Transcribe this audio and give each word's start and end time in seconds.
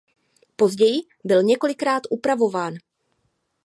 Později 0.55 1.01
byl 1.23 1.43
několikrát 1.43 2.03
upravován. 2.09 2.73